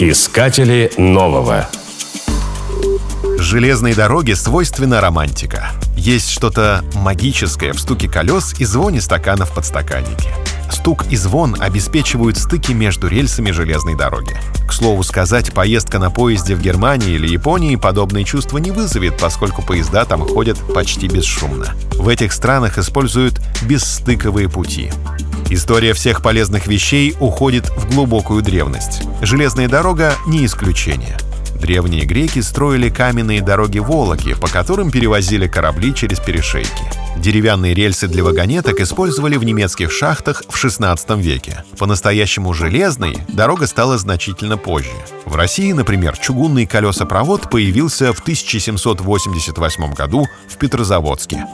Искатели 0.00 0.92
нового. 0.96 1.68
Железной 3.36 3.94
дороге 3.94 4.36
свойственна 4.36 5.00
романтика. 5.00 5.72
Есть 5.96 6.30
что-то 6.30 6.84
магическое 6.94 7.72
в 7.72 7.80
стуке 7.80 8.08
колес 8.08 8.54
и 8.60 8.64
звоне 8.64 9.00
стаканов 9.00 9.52
под 9.52 9.64
стаканнике. 9.64 10.32
Стук 10.70 11.06
и 11.10 11.16
звон 11.16 11.56
обеспечивают 11.58 12.38
стыки 12.38 12.70
между 12.74 13.08
рельсами 13.08 13.50
железной 13.50 13.96
дороги. 13.96 14.36
К 14.68 14.72
слову 14.72 15.02
сказать, 15.02 15.52
поездка 15.52 15.98
на 15.98 16.12
поезде 16.12 16.54
в 16.54 16.60
Германии 16.60 17.14
или 17.14 17.26
Японии 17.26 17.74
подобные 17.74 18.24
чувства 18.24 18.58
не 18.58 18.70
вызовет, 18.70 19.18
поскольку 19.18 19.62
поезда 19.62 20.04
там 20.04 20.24
ходят 20.24 20.58
почти 20.72 21.08
бесшумно. 21.08 21.74
В 21.94 22.06
этих 22.06 22.32
странах 22.32 22.78
используют 22.78 23.40
бесстыковые 23.62 24.48
пути. 24.48 24.92
История 25.50 25.92
всех 25.92 26.22
полезных 26.22 26.68
вещей 26.68 27.16
уходит 27.18 27.68
в 27.70 27.92
глубокую 27.92 28.42
древность. 28.42 29.02
Железная 29.20 29.68
дорога— 29.68 30.14
не 30.26 30.46
исключение. 30.46 31.18
Древние 31.60 32.04
греки 32.04 32.40
строили 32.40 32.88
каменные 32.88 33.42
дороги 33.42 33.80
Вологи, 33.80 34.34
по 34.34 34.46
которым 34.46 34.92
перевозили 34.92 35.48
корабли 35.48 35.92
через 35.92 36.20
перешейки. 36.20 36.70
Деревянные 37.16 37.74
рельсы 37.74 38.06
для 38.06 38.22
вагонеток 38.22 38.80
использовали 38.80 39.36
в 39.36 39.42
немецких 39.42 39.90
шахтах 39.90 40.44
в 40.48 40.64
XVI 40.64 41.20
веке. 41.20 41.64
По-настоящему 41.76 42.54
железной 42.54 43.18
дорога 43.26 43.66
стала 43.66 43.98
значительно 43.98 44.56
позже. 44.56 44.92
В 45.24 45.34
России, 45.34 45.72
например, 45.72 46.16
чугунный 46.16 46.66
колесопровод 46.66 47.50
появился 47.50 48.12
в 48.12 48.20
1788 48.20 49.94
году 49.94 50.28
в 50.48 50.56
Петрозаводске. 50.58 51.44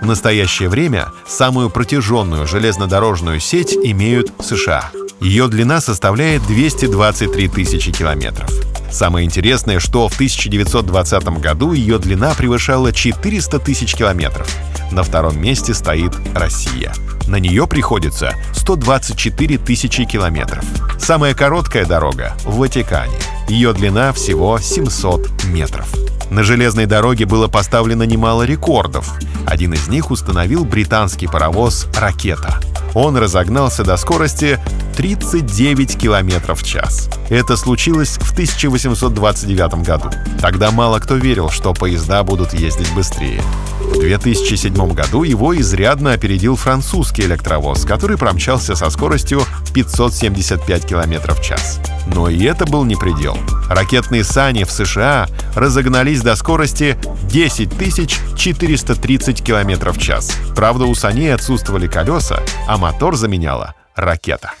В 0.00 0.06
настоящее 0.06 0.70
время 0.70 1.08
самую 1.28 1.68
протяженную 1.68 2.46
железнодорожную 2.46 3.40
сеть 3.40 3.74
имеют 3.74 4.32
США. 4.40 4.90
Ее 5.20 5.48
длина 5.48 5.82
составляет 5.82 6.42
223 6.46 7.48
тысячи 7.48 7.92
километров. 7.92 8.50
Самое 8.90 9.26
интересное, 9.26 9.78
что 9.78 10.08
в 10.08 10.14
1920 10.14 11.24
году 11.40 11.72
ее 11.72 11.98
длина 11.98 12.34
превышала 12.34 12.92
400 12.92 13.58
тысяч 13.58 13.94
километров. 13.94 14.48
На 14.90 15.02
втором 15.02 15.40
месте 15.40 15.74
стоит 15.74 16.12
Россия. 16.34 16.92
На 17.28 17.36
нее 17.36 17.66
приходится 17.66 18.34
124 18.54 19.58
тысячи 19.58 20.04
километров. 20.04 20.64
Самая 20.98 21.34
короткая 21.34 21.84
дорога 21.84 22.34
в 22.44 22.56
Ватикане. 22.56 23.18
Ее 23.46 23.72
длина 23.74 24.12
всего 24.12 24.58
700 24.58 25.44
метров. 25.44 25.86
На 26.30 26.44
железной 26.44 26.86
дороге 26.86 27.26
было 27.26 27.46
поставлено 27.46 28.04
немало 28.04 28.44
рекордов. 28.44 29.12
Один 29.46 29.74
из 29.74 29.86
них 29.88 30.10
установил 30.10 30.64
британский 30.64 31.26
паровоз 31.26 31.88
«Ракета». 31.94 32.60
Он 32.94 33.16
разогнался 33.16 33.84
до 33.84 33.96
скорости 33.96 34.58
39 34.96 35.96
км 35.96 36.54
в 36.54 36.62
час. 36.62 37.08
Это 37.28 37.56
случилось 37.56 38.18
в 38.18 38.32
1829 38.32 39.74
году. 39.84 40.10
Тогда 40.40 40.70
мало 40.70 40.98
кто 40.98 41.14
верил, 41.14 41.50
что 41.50 41.72
поезда 41.72 42.22
будут 42.24 42.52
ездить 42.52 42.92
быстрее. 42.94 43.42
В 43.90 43.98
2007 43.98 44.92
году 44.94 45.24
его 45.24 45.54
изрядно 45.58 46.12
опередил 46.12 46.56
французский 46.56 47.22
электровоз, 47.22 47.84
который 47.84 48.16
промчался 48.16 48.74
со 48.74 48.88
скоростью 48.88 49.42
575 49.74 50.86
км 50.86 51.34
в 51.34 51.42
час. 51.42 51.80
Но 52.06 52.28
и 52.28 52.44
это 52.44 52.66
был 52.66 52.84
не 52.84 52.96
предел. 52.96 53.36
Ракетные 53.68 54.24
сани 54.24 54.64
в 54.64 54.70
США 54.70 55.28
разогнались 55.54 56.22
до 56.22 56.36
скорости 56.36 56.96
10 57.24 58.36
430 58.36 59.42
км 59.42 59.92
в 59.92 59.98
час. 59.98 60.36
Правда, 60.54 60.86
у 60.86 60.94
саней 60.94 61.34
отсутствовали 61.34 61.86
колеса, 61.86 62.40
а 62.66 62.78
мотор 62.78 63.16
заменяла 63.16 63.74
ракета. 63.96 64.52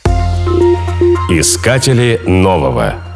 Искатели 1.30 2.20
нового. 2.26 3.09